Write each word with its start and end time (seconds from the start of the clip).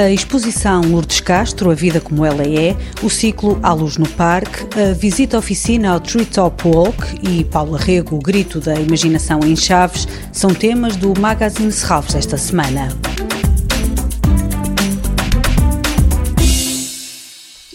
A 0.00 0.10
exposição 0.10 0.80
Lourdes 0.80 1.20
Castro, 1.20 1.70
A 1.70 1.74
Vida 1.74 2.00
Como 2.00 2.24
Ela 2.24 2.42
É, 2.42 2.74
o 3.02 3.10
ciclo 3.10 3.60
À 3.62 3.74
Luz 3.74 3.98
no 3.98 4.08
Parque, 4.08 4.66
a 4.80 4.94
visita 4.94 5.36
oficina 5.36 5.90
ao 5.90 6.00
Treetop 6.00 6.66
Walk 6.66 7.18
e 7.22 7.44
Paula 7.44 7.78
Rego, 7.78 8.16
o 8.16 8.18
grito 8.18 8.60
da 8.60 8.74
imaginação 8.76 9.40
em 9.44 9.54
Chaves, 9.54 10.08
são 10.32 10.54
temas 10.54 10.96
do 10.96 11.12
Magazine 11.20 11.70
Serralves 11.70 12.14
esta 12.14 12.38
semana. 12.38 12.88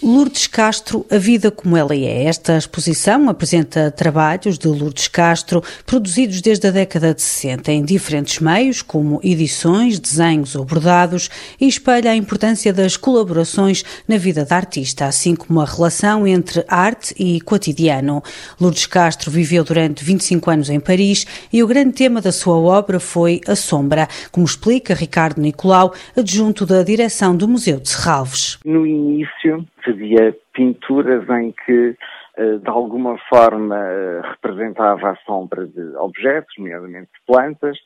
Lourdes 0.06 0.46
Castro, 0.46 1.04
A 1.10 1.18
Vida 1.18 1.50
Como 1.50 1.76
Ela 1.76 1.92
É. 1.92 2.26
Esta 2.26 2.56
exposição 2.56 3.28
apresenta 3.28 3.90
trabalhos 3.90 4.56
de 4.56 4.68
Lourdes 4.68 5.08
Castro 5.08 5.60
produzidos 5.84 6.40
desde 6.40 6.68
a 6.68 6.70
década 6.70 7.12
de 7.12 7.20
60 7.20 7.72
em 7.72 7.84
diferentes 7.84 8.38
meios, 8.38 8.82
como 8.82 9.18
edições, 9.24 9.98
desenhos 9.98 10.54
ou 10.54 10.64
bordados, 10.64 11.28
e 11.60 11.66
espelha 11.66 12.12
a 12.12 12.14
importância 12.14 12.72
das 12.72 12.96
colaborações 12.96 13.82
na 14.06 14.16
vida 14.16 14.44
da 14.44 14.54
artista, 14.54 15.06
assim 15.06 15.34
como 15.34 15.60
a 15.60 15.64
relação 15.64 16.24
entre 16.24 16.64
arte 16.68 17.12
e 17.18 17.40
cotidiano. 17.40 18.22
Lourdes 18.60 18.86
Castro 18.86 19.28
viveu 19.28 19.64
durante 19.64 20.04
25 20.04 20.48
anos 20.48 20.70
em 20.70 20.78
Paris 20.78 21.26
e 21.52 21.64
o 21.64 21.66
grande 21.66 21.94
tema 21.94 22.20
da 22.20 22.30
sua 22.30 22.56
obra 22.56 23.00
foi 23.00 23.40
a 23.44 23.56
sombra, 23.56 24.06
como 24.30 24.46
explica 24.46 24.94
Ricardo 24.94 25.40
Nicolau, 25.40 25.92
adjunto 26.16 26.64
da 26.64 26.84
direção 26.84 27.36
do 27.36 27.48
Museu 27.48 27.80
de 27.80 27.88
Serralves. 27.88 28.56
No 28.64 28.86
início, 28.86 29.66
fazia 29.96 30.36
pinturas 30.52 31.28
em 31.30 31.52
que 31.64 31.96
eh, 32.36 32.58
de 32.58 32.68
alguma 32.68 33.18
forma 33.28 33.76
eh, 33.76 34.20
representava 34.22 35.10
a 35.10 35.16
sombra 35.24 35.66
de 35.66 35.96
objetos, 35.96 36.54
nomeadamente 36.58 37.10
plantas, 37.26 37.78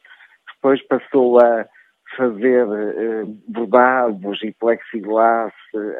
depois 0.55 0.83
passou 0.89 1.41
a 1.41 1.67
fazer 2.17 2.67
eh, 2.67 3.25
bordados 3.47 4.43
e 4.43 4.53
plexiglass 4.53 5.53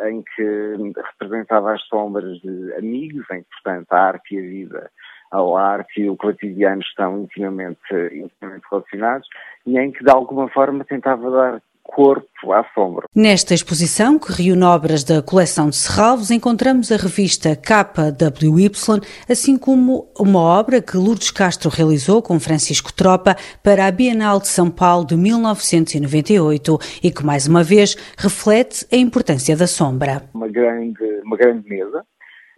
em 0.09 0.23
que 0.35 0.75
representava 0.97 1.75
as 1.75 1.83
sombras 1.85 2.39
de 2.41 2.75
amigos, 2.75 3.25
em 3.31 3.43
que, 3.43 3.49
portanto, 3.63 3.93
a 3.93 4.01
arte 4.01 4.35
e 4.35 4.39
a 4.39 4.43
vida, 4.43 4.91
a 5.31 5.61
arte 5.61 6.01
e 6.01 6.11
o 6.11 6.17
cotidiano 6.17 6.83
estão 6.83 7.23
intimamente, 7.23 7.79
intimamente 8.13 8.67
relacionados, 8.69 9.29
e 9.65 9.79
em 9.79 9.93
que, 9.93 10.03
de 10.03 10.11
alguma 10.11 10.49
forma, 10.49 10.85
tentava 10.85 11.31
dar 11.31 11.63
corpo 11.91 12.53
à 12.53 12.65
sombra. 12.73 13.07
Nesta 13.15 13.53
exposição, 13.53 14.19
que 14.19 14.33
reúne 14.33 14.63
obras 14.63 15.05
da 15.05 15.21
coleção 15.23 15.69
de 15.69 15.77
Serralves, 15.77 16.31
encontramos 16.31 16.91
a 16.91 16.97
revista 16.97 17.57
KWY, 17.57 19.01
assim 19.29 19.59
como 19.59 20.11
uma 20.19 20.41
obra 20.41 20.81
que 20.81 20.97
Lourdes 20.97 21.31
Castro 21.31 21.69
realizou 21.69 22.23
com 22.23 22.39
Francisco 22.39 22.93
Tropa 22.93 23.37
para 23.63 23.87
a 23.87 23.91
Bienal 23.91 24.41
de 24.41 24.49
São 24.49 24.71
Paulo 24.71 25.05
de 25.05 25.17
1998 25.17 26.79
e 27.03 27.11
que, 27.11 27.25
mais 27.25 27.47
uma 27.47 27.63
vez, 27.63 27.97
reflete 28.17 28.87
a 28.93 28.97
importância 28.97 29.57
da 29.57 29.67
sombra. 29.67 30.23
Uma 30.33 30.49
grande, 30.49 31.05
uma 31.25 31.37
grande 31.37 31.69
mesa, 31.69 32.05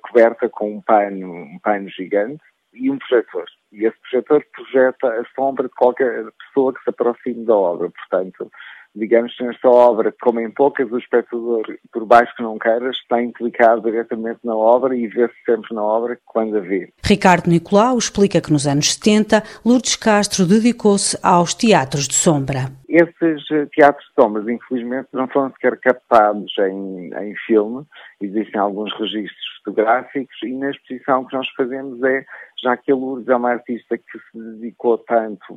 coberta 0.03 0.49
com 0.49 0.77
um 0.77 0.81
pano, 0.81 1.33
um 1.33 1.59
pano 1.63 1.89
gigante 1.89 2.43
e 2.75 2.91
um 2.91 2.99
projetor. 2.99 3.47
E 3.73 3.87
esse 3.87 3.97
projetor 4.11 4.45
projeta 4.53 5.09
a 5.09 5.25
sombra 5.35 5.69
de 5.69 5.75
qualquer 5.75 6.27
pessoa 6.47 6.75
que 6.75 6.83
se 6.83 6.91
aproxime 6.91 7.45
da 7.45 7.57
obra. 7.57 7.91
Portanto, 7.91 8.51
digamos, 8.95 9.35
nesta 9.41 9.69
obra, 9.69 10.15
como 10.21 10.41
em 10.41 10.51
poucas, 10.51 10.91
o 10.91 10.99
espectador, 10.99 11.65
por 11.93 12.05
baixo 12.05 12.35
que 12.37 12.43
não 12.43 12.59
queira, 12.59 12.91
está 12.91 13.23
implicado 13.23 13.83
diretamente 13.83 14.41
na 14.45 14.55
obra 14.55 14.95
e 14.95 15.07
vê-se 15.07 15.35
sempre 15.47 15.75
na 15.75 15.83
obra 15.83 16.19
quando 16.27 16.59
a 16.59 16.61
vê. 16.61 16.93
Ricardo 17.03 17.49
Nicolau 17.49 17.97
explica 17.97 18.41
que 18.41 18.53
nos 18.53 18.67
anos 18.67 18.93
70, 18.95 19.43
Lourdes 19.65 19.97
Castro 19.97 20.47
dedicou-se 20.47 21.19
aos 21.23 21.55
teatros 21.55 22.07
de 22.07 22.15
sombra. 22.15 22.71
Esses 22.89 23.51
eh, 23.51 23.67
teatros 23.75 24.07
de 24.09 24.23
sombras, 24.23 24.47
infelizmente, 24.47 25.09
não 25.13 25.27
foram 25.29 25.51
sequer 25.53 25.79
captados 25.81 26.53
em, 26.59 27.11
em 27.15 27.35
filme, 27.47 27.85
existem 28.21 28.61
alguns 28.61 28.93
registros 28.99 29.52
fotográficos 29.65 30.37
e 30.43 30.53
na 30.55 30.71
exposição 30.71 31.25
que 31.25 31.37
nós 31.37 31.49
fazemos 31.57 32.03
é, 32.03 32.25
já 32.63 32.77
que 32.77 32.93
a 32.93 32.95
Lourdes 32.95 33.29
é 33.29 33.37
uma 33.37 33.51
artista 33.51 33.97
que 33.97 34.19
se 34.19 34.39
dedicou 34.39 34.99
tanto 34.99 35.57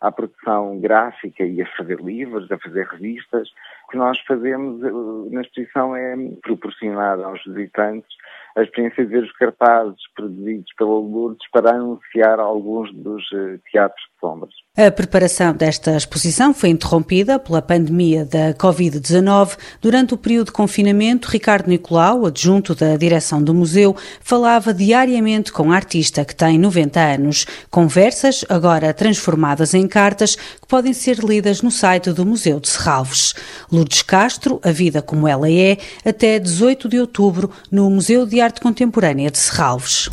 à, 0.00 0.12
produção 0.12 0.78
gráfica 0.80 1.44
e 1.44 1.62
a 1.62 1.76
fazer 1.76 2.00
livros, 2.00 2.50
a 2.50 2.58
fazer 2.58 2.86
revistas, 2.86 3.48
o 3.86 3.90
que 3.90 3.96
nós 3.96 4.18
fazemos 4.20 4.82
eh, 4.82 5.34
na 5.34 5.42
exposição 5.42 5.96
é 5.96 6.14
proporcionar 6.42 7.20
aos 7.20 7.42
visitantes 7.44 8.08
a 8.56 8.62
experiência 8.62 9.04
de 9.04 9.10
ver 9.10 9.24
os 9.24 9.32
cartazes 9.32 10.00
produzidos 10.14 10.72
pela 10.76 10.90
Lourdes 10.90 11.50
para 11.50 11.74
anunciar 11.74 12.38
alguns 12.38 12.92
dos 12.94 13.24
eh, 13.32 13.58
teatros 13.70 14.02
de 14.02 14.20
sombras. 14.20 14.61
A 14.74 14.90
preparação 14.90 15.52
desta 15.52 15.94
exposição 15.98 16.54
foi 16.54 16.70
interrompida 16.70 17.38
pela 17.38 17.60
pandemia 17.60 18.24
da 18.24 18.54
Covid-19. 18.54 19.58
Durante 19.82 20.14
o 20.14 20.16
período 20.16 20.46
de 20.46 20.52
confinamento, 20.52 21.28
Ricardo 21.28 21.68
Nicolau, 21.68 22.24
adjunto 22.24 22.74
da 22.74 22.96
direção 22.96 23.42
do 23.42 23.52
museu, 23.52 23.94
falava 24.22 24.72
diariamente 24.72 25.52
com 25.52 25.70
a 25.70 25.74
artista 25.74 26.24
que 26.24 26.34
tem 26.34 26.56
90 26.56 26.98
anos. 26.98 27.46
Conversas, 27.70 28.46
agora 28.48 28.94
transformadas 28.94 29.74
em 29.74 29.86
cartas, 29.86 30.36
que 30.36 30.66
podem 30.66 30.94
ser 30.94 31.18
lidas 31.18 31.60
no 31.60 31.70
site 31.70 32.10
do 32.10 32.24
Museu 32.24 32.58
de 32.58 32.70
Serralves. 32.70 33.34
Lourdes 33.70 34.00
Castro, 34.00 34.58
A 34.64 34.72
Vida 34.72 35.02
Como 35.02 35.28
Ela 35.28 35.52
É, 35.52 35.76
até 36.02 36.38
18 36.38 36.88
de 36.88 36.98
outubro, 36.98 37.50
no 37.70 37.90
Museu 37.90 38.24
de 38.24 38.40
Arte 38.40 38.62
Contemporânea 38.62 39.30
de 39.30 39.36
Serralves. 39.36 40.08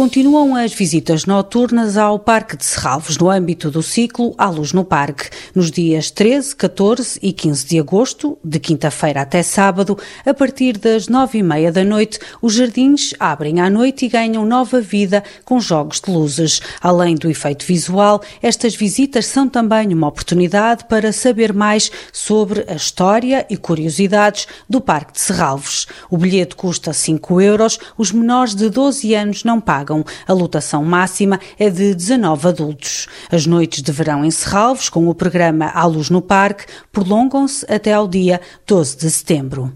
Continuam 0.00 0.56
as 0.56 0.72
visitas 0.72 1.26
noturnas 1.26 1.98
ao 1.98 2.18
Parque 2.18 2.56
de 2.56 2.64
Serralves 2.64 3.18
no 3.18 3.28
âmbito 3.28 3.70
do 3.70 3.82
ciclo 3.82 4.34
À 4.38 4.48
Luz 4.48 4.72
no 4.72 4.82
Parque. 4.82 5.28
Nos 5.54 5.70
dias 5.70 6.10
13, 6.10 6.56
14 6.56 7.18
e 7.22 7.34
15 7.34 7.66
de 7.66 7.78
agosto, 7.78 8.38
de 8.42 8.58
quinta-feira 8.58 9.20
até 9.20 9.42
sábado, 9.42 9.98
a 10.24 10.32
partir 10.32 10.78
das 10.78 11.06
nove 11.06 11.40
e 11.40 11.42
meia 11.42 11.70
da 11.70 11.84
noite, 11.84 12.18
os 12.40 12.54
jardins 12.54 13.12
abrem 13.20 13.60
à 13.60 13.68
noite 13.68 14.06
e 14.06 14.08
ganham 14.08 14.46
nova 14.46 14.80
vida 14.80 15.22
com 15.44 15.60
jogos 15.60 16.00
de 16.00 16.10
luzes. 16.10 16.62
Além 16.80 17.14
do 17.14 17.28
efeito 17.28 17.66
visual, 17.66 18.22
estas 18.40 18.74
visitas 18.74 19.26
são 19.26 19.50
também 19.50 19.92
uma 19.92 20.08
oportunidade 20.08 20.86
para 20.86 21.12
saber 21.12 21.52
mais 21.52 21.92
sobre 22.10 22.64
a 22.68 22.74
história 22.74 23.46
e 23.50 23.56
curiosidades 23.58 24.48
do 24.66 24.80
Parque 24.80 25.12
de 25.12 25.20
Serralves. 25.20 25.86
O 26.08 26.16
bilhete 26.16 26.56
custa 26.56 26.94
5 26.94 27.38
euros, 27.42 27.78
os 27.98 28.10
menores 28.10 28.54
de 28.54 28.70
12 28.70 29.14
anos 29.14 29.44
não 29.44 29.60
pagam 29.60 29.89
A 30.26 30.32
lotação 30.32 30.84
máxima 30.84 31.40
é 31.58 31.68
de 31.68 31.94
19 31.94 32.48
adultos. 32.48 33.08
As 33.30 33.46
noites 33.46 33.82
de 33.82 33.92
verão 33.92 34.24
em 34.24 34.30
Serralves, 34.30 34.88
com 34.88 35.08
o 35.08 35.14
programa 35.14 35.70
À 35.74 35.84
Luz 35.86 36.10
no 36.10 36.22
Parque, 36.22 36.66
prolongam-se 36.92 37.66
até 37.72 37.92
ao 37.92 38.06
dia 38.06 38.40
12 38.66 38.96
de 38.96 39.10
setembro. 39.10 39.72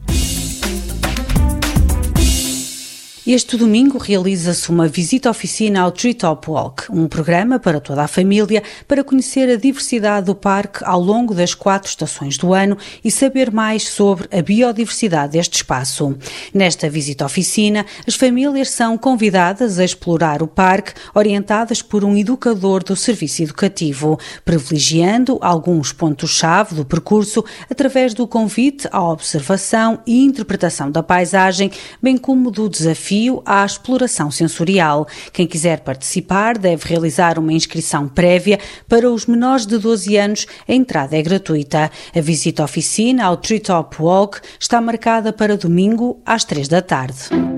Este 3.26 3.56
domingo 3.56 3.96
realiza-se 3.96 4.68
uma 4.68 4.86
visita 4.86 5.30
oficina 5.30 5.80
ao 5.80 5.90
Treetop 5.90 6.50
Walk, 6.50 6.92
um 6.92 7.08
programa 7.08 7.58
para 7.58 7.80
toda 7.80 8.02
a 8.02 8.06
família 8.06 8.62
para 8.86 9.02
conhecer 9.02 9.48
a 9.48 9.56
diversidade 9.56 10.26
do 10.26 10.34
parque 10.34 10.84
ao 10.84 11.00
longo 11.00 11.32
das 11.32 11.54
quatro 11.54 11.88
estações 11.88 12.36
do 12.36 12.52
ano 12.52 12.76
e 13.02 13.10
saber 13.10 13.50
mais 13.50 13.88
sobre 13.88 14.28
a 14.30 14.42
biodiversidade 14.42 15.32
deste 15.32 15.54
espaço. 15.54 16.14
Nesta 16.52 16.90
visita 16.90 17.24
oficina, 17.24 17.86
as 18.06 18.14
famílias 18.14 18.68
são 18.68 18.98
convidadas 18.98 19.78
a 19.78 19.84
explorar 19.86 20.42
o 20.42 20.46
parque, 20.46 20.92
orientadas 21.14 21.80
por 21.80 22.04
um 22.04 22.14
educador 22.18 22.84
do 22.84 22.94
serviço 22.94 23.42
educativo, 23.42 24.20
privilegiando 24.44 25.38
alguns 25.40 25.94
pontos-chave 25.94 26.74
do 26.74 26.84
percurso 26.84 27.42
através 27.70 28.12
do 28.12 28.28
convite 28.28 28.86
à 28.92 29.02
observação 29.02 30.00
e 30.06 30.22
interpretação 30.22 30.90
da 30.90 31.02
paisagem, 31.02 31.70
bem 32.02 32.18
como 32.18 32.50
do 32.50 32.68
desafio 32.68 33.13
desafio 33.14 33.43
à 33.46 33.64
exploração 33.64 34.31
sensorial. 34.31 35.06
Quem 35.32 35.46
quiser 35.46 35.81
participar 35.81 36.58
deve 36.58 36.87
realizar 36.88 37.38
uma 37.38 37.52
inscrição 37.52 38.08
prévia. 38.08 38.58
Para 38.88 39.11
os 39.11 39.26
menores 39.26 39.66
de 39.66 39.78
12 39.78 40.16
anos, 40.16 40.46
a 40.69 40.72
entrada 40.72 41.16
é 41.16 41.22
gratuita. 41.22 41.90
A 42.14 42.20
visita 42.20 42.64
oficina 42.64 43.25
ao 43.25 43.37
Treetop 43.37 44.02
Walk 44.02 44.40
está 44.58 44.81
marcada 44.81 45.32
para 45.32 45.56
domingo 45.56 46.20
às 46.26 46.44
3 46.44 46.69
da 46.69 46.82
tarde. 46.82 47.53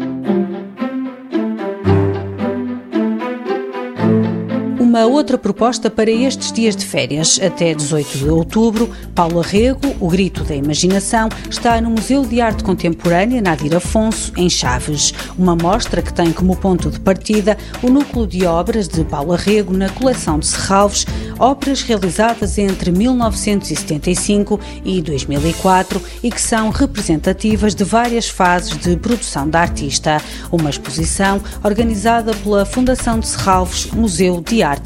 Uma 4.96 5.04
outra 5.04 5.36
proposta 5.36 5.90
para 5.90 6.10
estes 6.10 6.50
dias 6.50 6.74
de 6.74 6.86
férias. 6.86 7.38
Até 7.42 7.74
18 7.74 8.16
de 8.16 8.30
outubro, 8.30 8.90
Paulo 9.14 9.40
Arrego, 9.40 9.94
O 10.00 10.08
Grito 10.08 10.42
da 10.42 10.54
Imaginação, 10.54 11.28
está 11.50 11.78
no 11.82 11.90
Museu 11.90 12.24
de 12.24 12.40
Arte 12.40 12.64
Contemporânea 12.64 13.42
Nadir 13.42 13.76
Afonso, 13.76 14.32
em 14.38 14.48
Chaves. 14.48 15.12
Uma 15.38 15.54
mostra 15.54 16.00
que 16.00 16.14
tem 16.14 16.32
como 16.32 16.56
ponto 16.56 16.90
de 16.90 16.98
partida 16.98 17.58
o 17.82 17.90
núcleo 17.90 18.26
de 18.26 18.46
obras 18.46 18.88
de 18.88 19.04
Paulo 19.04 19.34
Arrego 19.34 19.76
na 19.76 19.90
coleção 19.90 20.38
de 20.38 20.46
Serralves, 20.46 21.04
obras 21.38 21.82
realizadas 21.82 22.56
entre 22.56 22.90
1975 22.90 24.58
e 24.82 25.02
2004 25.02 26.00
e 26.22 26.30
que 26.30 26.40
são 26.40 26.70
representativas 26.70 27.74
de 27.74 27.84
várias 27.84 28.30
fases 28.30 28.74
de 28.78 28.96
produção 28.96 29.46
da 29.46 29.60
artista. 29.60 30.22
Uma 30.50 30.70
exposição 30.70 31.38
organizada 31.62 32.34
pela 32.36 32.64
Fundação 32.64 33.20
de 33.20 33.28
Serralves 33.28 33.90
Museu 33.90 34.40
de 34.40 34.62
Arte 34.62 34.85